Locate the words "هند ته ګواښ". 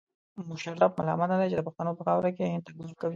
2.53-2.91